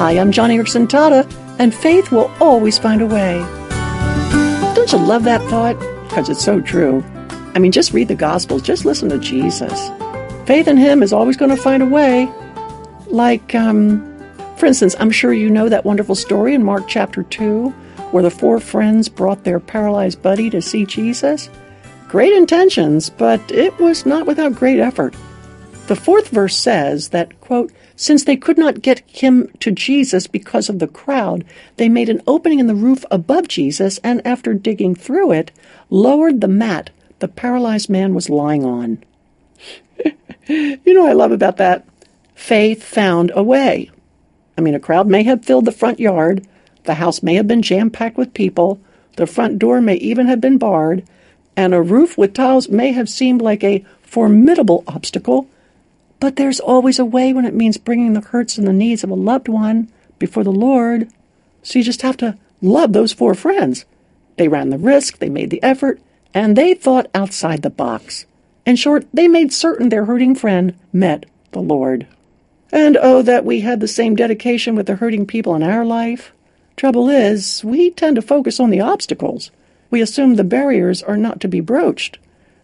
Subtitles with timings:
[0.00, 3.36] Hi, I'm Joni Eareckson Tada, and faith will always find a way.
[4.74, 5.78] Don't you love that thought?
[6.08, 7.04] Because it's so true.
[7.54, 9.90] I mean, just read the Gospels, just listen to Jesus.
[10.46, 12.32] Faith in Him is always going to find a way.
[13.08, 14.00] Like, um,
[14.56, 17.68] for instance, I'm sure you know that wonderful story in Mark chapter 2
[18.10, 21.50] where the four friends brought their paralyzed buddy to see Jesus.
[22.08, 25.14] Great intentions, but it was not without great effort.
[25.90, 30.68] The fourth verse says that, quote, since they could not get him to Jesus because
[30.68, 31.44] of the crowd,
[31.78, 35.50] they made an opening in the roof above Jesus and, after digging through it,
[35.90, 39.02] lowered the mat the paralyzed man was lying on.
[40.46, 41.84] you know what I love about that?
[42.36, 43.90] Faith found a way.
[44.56, 46.46] I mean, a crowd may have filled the front yard,
[46.84, 48.78] the house may have been jam packed with people,
[49.16, 51.04] the front door may even have been barred,
[51.56, 55.48] and a roof with tiles may have seemed like a formidable obstacle.
[56.20, 59.10] But there's always a way when it means bringing the hurts and the needs of
[59.10, 61.08] a loved one before the Lord.
[61.62, 63.86] So you just have to love those four friends.
[64.36, 66.00] They ran the risk, they made the effort,
[66.32, 68.26] and they thought outside the box.
[68.66, 72.06] In short, they made certain their hurting friend met the Lord.
[72.70, 76.32] And oh, that we had the same dedication with the hurting people in our life.
[76.76, 79.50] Trouble is, we tend to focus on the obstacles.
[79.90, 82.18] We assume the barriers are not to be broached.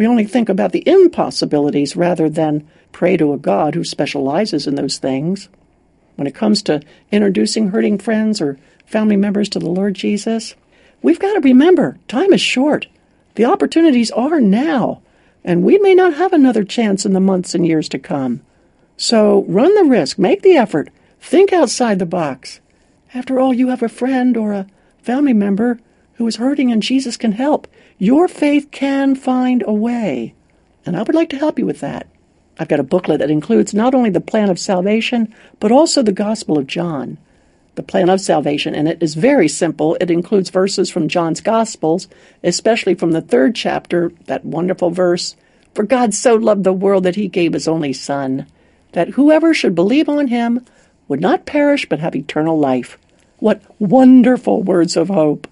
[0.00, 4.74] We only think about the impossibilities rather than pray to a God who specializes in
[4.74, 5.50] those things.
[6.16, 6.80] When it comes to
[7.12, 8.56] introducing hurting friends or
[8.86, 10.54] family members to the Lord Jesus,
[11.02, 12.86] we've got to remember time is short.
[13.34, 15.02] The opportunities are now,
[15.44, 18.40] and we may not have another chance in the months and years to come.
[18.96, 20.88] So run the risk, make the effort,
[21.20, 22.60] think outside the box.
[23.12, 24.66] After all, you have a friend or a
[25.02, 25.78] family member
[26.20, 27.66] who is hurting and Jesus can help.
[27.96, 30.34] Your faith can find a way.
[30.84, 32.06] And I would like to help you with that.
[32.58, 36.12] I've got a booklet that includes not only the plan of salvation, but also the
[36.12, 37.16] Gospel of John.
[37.74, 39.96] The plan of salvation in it is very simple.
[39.98, 42.06] It includes verses from John's Gospels,
[42.44, 45.36] especially from the third chapter, that wonderful verse
[45.74, 48.46] For God so loved the world that he gave his only Son
[48.92, 50.66] that whoever should believe on him
[51.08, 52.98] would not perish but have eternal life.
[53.38, 55.48] What wonderful words of hope!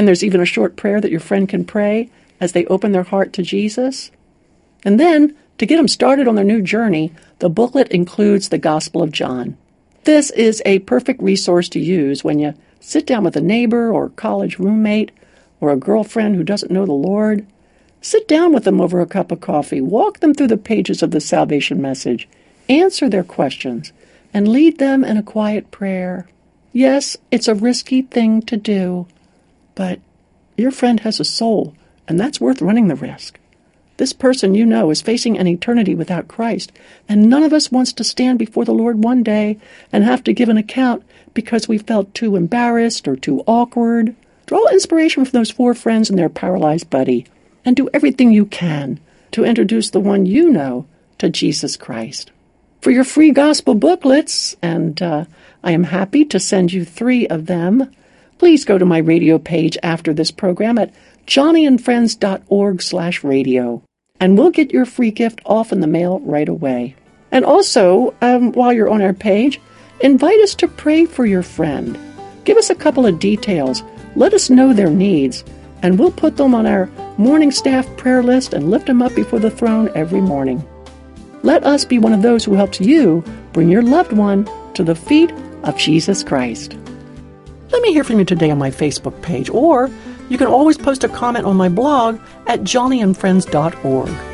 [0.00, 2.08] And there's even a short prayer that your friend can pray
[2.40, 4.10] as they open their heart to Jesus.
[4.82, 9.02] And then, to get them started on their new journey, the booklet includes the Gospel
[9.02, 9.58] of John.
[10.04, 14.08] This is a perfect resource to use when you sit down with a neighbor or
[14.08, 15.10] college roommate
[15.60, 17.46] or a girlfriend who doesn't know the Lord.
[18.00, 21.10] Sit down with them over a cup of coffee, walk them through the pages of
[21.10, 22.26] the salvation message,
[22.70, 23.92] answer their questions,
[24.32, 26.26] and lead them in a quiet prayer.
[26.72, 29.06] Yes, it's a risky thing to do,
[29.74, 30.00] but
[30.56, 31.74] your friend has a soul,
[32.08, 33.38] and that's worth running the risk.
[33.96, 36.72] This person you know is facing an eternity without Christ,
[37.08, 39.58] and none of us wants to stand before the Lord one day
[39.92, 41.02] and have to give an account
[41.34, 44.14] because we felt too embarrassed or too awkward.
[44.46, 47.26] Draw inspiration from those four friends and their paralyzed buddy,
[47.64, 49.00] and do everything you can
[49.32, 50.86] to introduce the one you know
[51.18, 52.30] to Jesus Christ
[52.80, 55.24] for your free gospel booklets, and uh,
[55.62, 57.90] I am happy to send you three of them.
[58.40, 60.94] Please go to my radio page after this program at
[61.26, 63.82] joniandfriends.org slash radio,
[64.18, 66.96] and we'll get your free gift off in the mail right away.
[67.30, 69.60] And also, um, while you're on our page,
[70.00, 71.98] invite us to pray for your friend.
[72.46, 73.82] Give us a couple of details.
[74.16, 75.44] Let us know their needs,
[75.82, 76.86] and we'll put them on our
[77.18, 80.66] morning staff prayer list and lift them up before the throne every morning.
[81.42, 84.94] Let us be one of those who helps you bring your loved one to the
[84.94, 85.30] feet
[85.62, 86.74] of Jesus Christ.
[87.72, 89.90] Let me hear from you today on my Facebook page, or
[90.28, 94.29] you can always post a comment on my blog at joniandfriends.org.